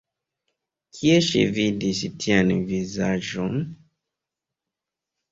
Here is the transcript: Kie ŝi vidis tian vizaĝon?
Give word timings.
Kie 0.99 1.17
ŝi 1.25 1.41
vidis 1.57 1.99
tian 2.23 2.49
vizaĝon? 2.71 3.59